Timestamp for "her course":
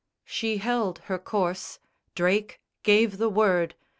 1.13-1.77